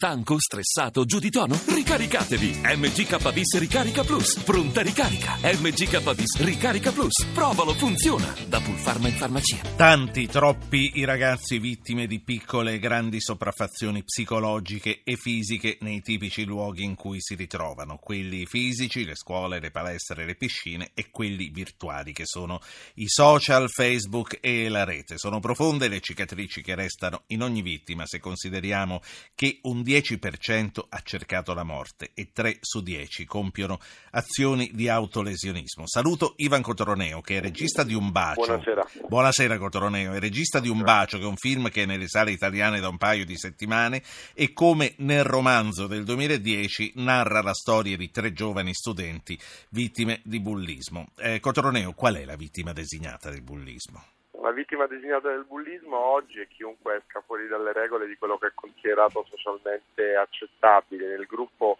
[0.00, 1.60] Stanco, stressato, giù di tono?
[1.66, 2.60] Ricaricatevi!
[2.62, 4.38] MGK Bis Ricarica Plus.
[4.44, 5.38] Pronta ricarica.
[5.42, 7.26] MGK Bis Ricarica Plus.
[7.34, 8.32] Provalo, funziona.
[8.46, 9.56] Da Pulfarma in farmacia.
[9.74, 16.44] Tanti, troppi i ragazzi vittime di piccole e grandi sopraffazioni psicologiche e fisiche nei tipici
[16.44, 17.96] luoghi in cui si ritrovano.
[17.96, 22.60] Quelli fisici, le scuole, le palestre, le piscine e quelli virtuali che sono
[22.94, 25.18] i social, Facebook e la rete.
[25.18, 29.00] Sono profonde le cicatrici che restano in ogni vittima se consideriamo
[29.34, 35.86] che un 10% ha cercato la morte e 3 su 10 compiono azioni di autolesionismo.
[35.86, 38.44] Saluto Ivan Cotoroneo che è regista di Un bacio.
[38.44, 38.86] Buonasera.
[39.08, 42.32] Buonasera Cotoroneo, è regista di Un bacio che è un film che è nelle sale
[42.32, 44.02] italiane da un paio di settimane
[44.34, 49.38] e come nel romanzo del 2010 narra la storia di tre giovani studenti
[49.70, 51.06] vittime di bullismo.
[51.16, 54.04] Eh, Cotoroneo, qual è la vittima designata del bullismo?
[54.40, 58.48] La vittima designata del bullismo oggi è chiunque esca fuori dalle regole di quello che
[58.48, 61.08] è considerato socialmente accettabile.
[61.08, 61.78] Nel gruppo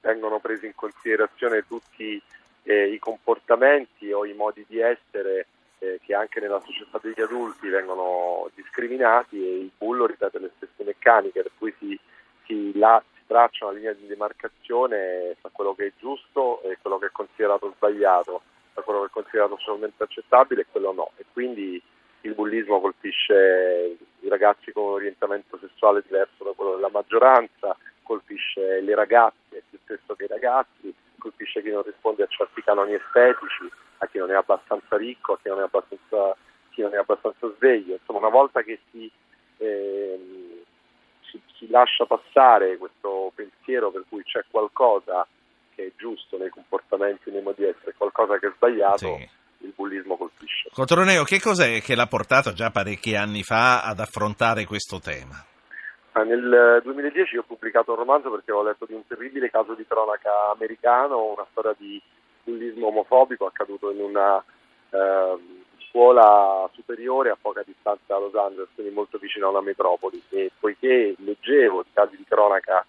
[0.00, 2.20] vengono presi in considerazione tutti
[2.64, 5.46] eh, i comportamenti o i modi di essere
[5.78, 10.82] eh, che anche nella società degli adulti vengono discriminati e il bullo ripete le stesse
[10.82, 11.98] meccaniche, per cui si,
[12.44, 16.98] si, la, si traccia una linea di demarcazione tra quello che è giusto e quello
[16.98, 18.42] che è considerato sbagliato,
[18.82, 21.12] quello che è considerato socialmente accettabile e quello no.
[21.16, 21.80] E quindi
[22.22, 28.80] il bullismo colpisce i ragazzi con un orientamento sessuale diverso da quello della maggioranza, colpisce
[28.80, 33.68] le ragazze spesso che i ragazzi, colpisce chi non risponde a certi canoni estetici,
[33.98, 36.36] a chi non è abbastanza ricco, a chi non è abbastanza,
[36.76, 37.94] non è abbastanza sveglio.
[37.94, 39.10] Insomma, una volta che si,
[39.58, 40.64] eh,
[41.22, 45.26] si, si lascia passare questo pensiero per cui c'è qualcosa
[45.74, 49.16] che è giusto nei comportamenti, nei modi di essere, qualcosa che è sbagliato.
[49.16, 50.68] Sì il bullismo colpisce.
[50.72, 55.44] Cotoroneo, che cos'è che l'ha portato già parecchi anni fa ad affrontare questo tema?
[56.12, 59.86] Ah, nel 2010 ho pubblicato un romanzo perché ho letto di un terribile caso di
[59.86, 62.00] cronaca americano, una storia di
[62.42, 64.42] bullismo omofobico accaduto in una
[64.90, 65.38] eh,
[65.88, 70.20] scuola superiore a poca distanza da Los Angeles, quindi molto vicino a una metropoli.
[70.30, 72.84] E poiché leggevo di casi di cronaca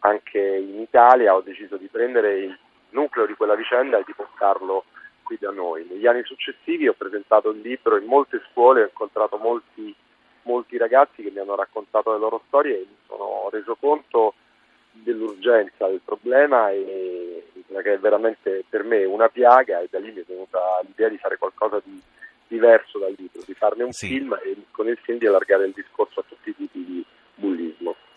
[0.00, 2.58] anche in Italia, ho deciso di prendere il
[2.90, 4.84] nucleo di quella vicenda e di portarlo
[5.26, 5.84] qui da noi.
[5.90, 9.94] Negli anni successivi ho presentato il libro in molte scuole, ho incontrato molti,
[10.42, 14.34] molti ragazzi che mi hanno raccontato le loro storie e mi sono reso conto
[14.92, 17.44] dell'urgenza del problema e
[17.82, 21.18] che è veramente per me una piaga e da lì mi è venuta l'idea di
[21.18, 22.00] fare qualcosa di
[22.48, 24.06] diverso dal libro, di farne un sì.
[24.06, 27.04] film e con il film di allargare il discorso a tutti i tipi di
[27.34, 27.65] bullismo.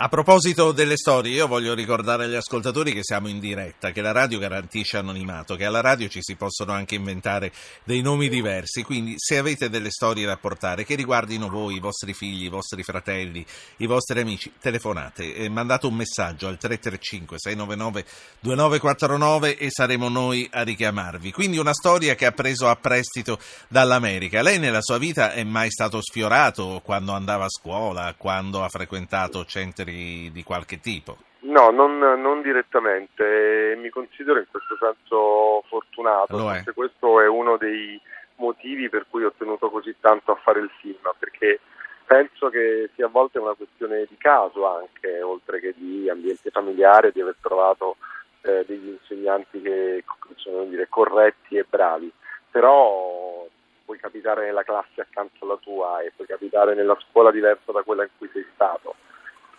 [0.01, 4.13] A proposito delle storie, io voglio ricordare agli ascoltatori che siamo in diretta, che la
[4.13, 7.51] radio garantisce anonimato, che alla radio ci si possono anche inventare
[7.83, 12.13] dei nomi diversi, quindi se avete delle storie da portare che riguardino voi, i vostri
[12.13, 13.45] figli, i vostri fratelli,
[13.79, 18.05] i vostri amici, telefonate e mandate un messaggio al 335 699
[18.39, 21.33] 2949 e saremo noi a richiamarvi.
[21.33, 23.37] Quindi una storia che ha preso a prestito
[23.67, 24.41] dall'America.
[24.41, 29.43] Lei nella sua vita è mai stato sfiorato quando andava a scuola, quando ha frequentato
[29.43, 31.17] centri altri di qualche tipo?
[31.41, 37.99] No, non, non direttamente, mi considero in questo senso fortunato, forse questo è uno dei
[38.35, 41.59] motivi per cui ho tenuto così tanto a fare il film, perché
[42.05, 47.11] penso che sia a volte una questione di caso anche, oltre che di ambiente familiare,
[47.11, 47.95] di aver trovato
[48.41, 50.03] eh, degli insegnanti che
[50.35, 52.11] sono dire, corretti e bravi,
[52.51, 53.47] però
[53.85, 58.03] puoi capitare nella classe accanto alla tua e puoi capitare nella scuola diversa da quella
[58.03, 58.95] in cui sei stato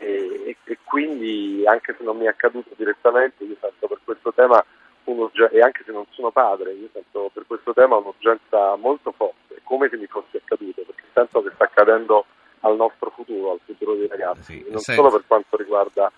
[0.00, 4.64] e, e, quindi anche se non mi è accaduto direttamente io sento per questo tema
[5.04, 9.60] un'urgenza e anche se non sono padre io sento per questo tema un'urgenza molto forte
[9.62, 12.24] come se mi fosse accaduto perché sento che sta accadendo
[12.60, 15.00] al nostro futuro, al futuro dei ragazzi sì, non senti.
[15.00, 16.10] solo per quanto riguarda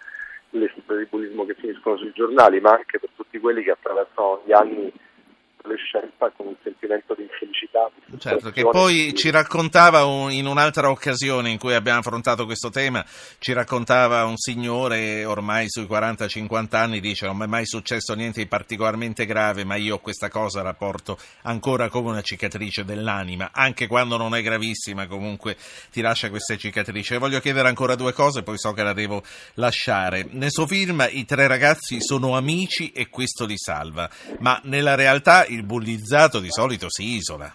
[0.50, 4.42] le storie di bullismo che finiscono sui giornali ma anche per tutti quelli che attraversano
[4.44, 4.92] gli anni
[5.92, 7.90] l'adolescenza con un sentimento di infelicità.
[8.18, 13.04] Certo, che poi ci raccontava un, in un'altra occasione in cui abbiamo affrontato questo tema,
[13.38, 18.40] ci raccontava un signore ormai sui 40-50 anni, dice non mi è mai successo niente
[18.40, 23.86] di particolarmente grave, ma io questa cosa la porto ancora come una cicatrice dell'anima, anche
[23.86, 25.56] quando non è gravissima comunque
[25.90, 27.16] ti lascia queste cicatrici.
[27.16, 29.22] voglio chiedere ancora due cose, poi so che la devo
[29.54, 30.26] lasciare.
[30.30, 35.44] Nel suo film i tre ragazzi sono amici e questo li salva, ma nella realtà
[35.46, 37.52] il bullizzato di solito si isola.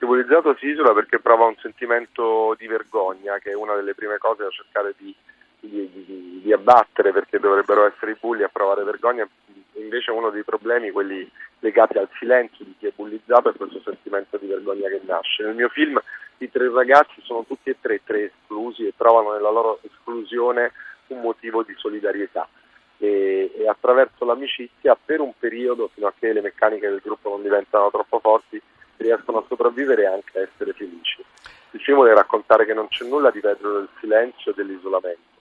[0.00, 4.16] Il bullizzato si isola perché prova un sentimento di vergogna, che è una delle prime
[4.16, 5.14] cose da cercare di,
[5.60, 9.28] di, di, di abbattere, perché dovrebbero essere i bulli a provare vergogna.
[9.74, 11.30] Invece uno dei problemi, quelli
[11.60, 15.42] legati al silenzio di chi è bullizzato, è questo sentimento di vergogna che nasce.
[15.42, 16.00] Nel mio film
[16.38, 20.72] i tre ragazzi sono tutti e tre, tre esclusi e trovano nella loro esclusione
[21.08, 22.48] un motivo di solidarietà
[22.98, 27.42] e, e attraverso l'amicizia per un periodo fino a che le meccaniche del gruppo non
[27.42, 28.60] diventano troppo forti
[28.96, 31.24] riescono a sopravvivere e anche a essere felici.
[31.70, 35.37] Il film vuole raccontare che non c'è nulla di peggio del silenzio e dell'isolamento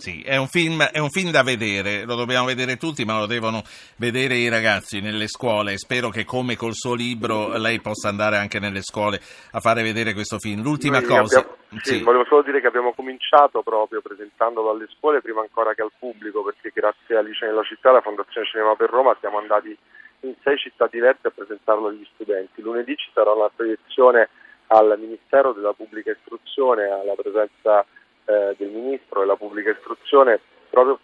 [0.00, 3.26] sì, è un, film, è un, film, da vedere, lo dobbiamo vedere tutti, ma lo
[3.26, 3.62] devono
[3.96, 5.76] vedere i ragazzi nelle scuole.
[5.76, 9.20] Spero che come col suo libro lei possa andare anche nelle scuole
[9.52, 10.62] a fare vedere questo film.
[10.62, 11.38] L'ultima Noi cosa...
[11.40, 12.02] Abbiamo, sì, sì.
[12.02, 16.42] Volevo solo dire che abbiamo cominciato proprio presentandolo alle scuole, prima ancora che al pubblico,
[16.42, 19.76] perché grazie a Alice nella città, la Fondazione Cinema per Roma, siamo andati
[20.20, 22.62] in sei città diverse a presentarlo agli studenti.
[22.62, 24.30] Lunedì ci sarà una proiezione
[24.68, 27.84] al Ministero della Pubblica Istruzione, alla presenza
[28.30, 30.40] eh, del Ministro e la pubblica istruzione
[30.70, 30.98] proprio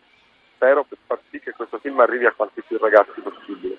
[0.55, 3.77] spero per far sì che questo film arrivi a quanti più ragazzi possibile.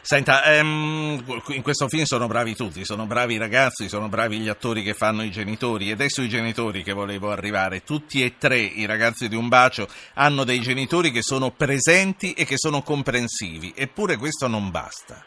[0.00, 4.50] Senta, ehm, in questo film sono bravi tutti, sono bravi i ragazzi, sono bravi gli
[4.50, 7.80] attori che fanno i genitori ed è sui genitori che volevo arrivare.
[7.80, 9.86] Tutti e tre i ragazzi di Un Bacio
[10.16, 15.24] hanno dei genitori che sono presenti e che sono comprensivi, eppure questo non basta.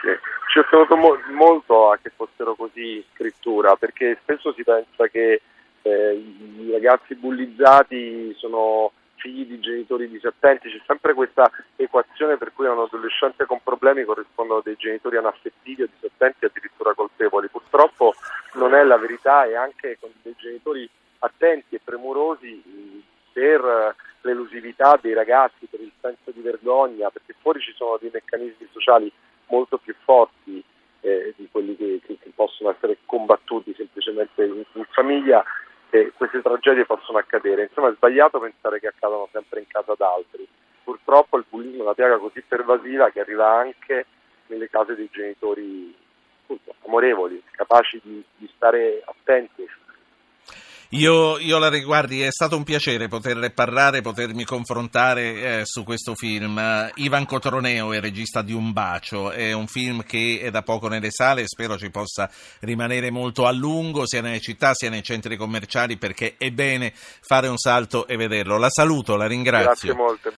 [0.00, 0.16] Sì.
[0.52, 5.42] Ci ho tenuto mo- molto a che fossero così scrittura, perché spesso si pensa che
[5.82, 12.66] eh, i ragazzi bullizzati sono figli di genitori disattenti, c'è sempre questa equazione per cui
[12.66, 17.48] a un adolescente con problemi corrispondono dei genitori anaffettivi o disattenti addirittura colpevoli.
[17.48, 18.14] Purtroppo
[18.54, 20.88] non è la verità e anche con dei genitori
[21.18, 27.72] attenti e premurosi per l'elusività dei ragazzi, per il senso di vergogna, perché fuori ci
[27.74, 29.10] sono dei meccanismi sociali
[29.48, 30.62] molto più forti
[31.00, 35.42] eh, di quelli che, che, che, possono essere combattuti semplicemente in, in famiglia
[35.90, 37.64] che queste tragedie possono accadere.
[37.64, 40.46] Insomma è sbagliato pensare che accadano sempre in casa d'altri.
[40.82, 44.06] Purtroppo il bullismo è una piaga così pervasiva che arriva anche
[44.46, 45.94] nelle case dei genitori
[46.42, 49.68] appunto, amorevoli, capaci di, di stare attenti
[50.92, 56.16] io, io, la riguardi, è stato un piacere poter parlare, potermi confrontare eh, su questo
[56.16, 56.60] film.
[56.96, 61.12] Ivan Cotroneo è regista di Un bacio, è un film che è da poco nelle
[61.12, 62.28] sale e spero ci possa
[62.60, 67.46] rimanere molto a lungo, sia nelle città sia nei centri commerciali, perché è bene fare
[67.46, 68.58] un salto e vederlo.
[68.58, 69.66] La saluto, la ringrazio.
[69.66, 70.28] Grazie molte.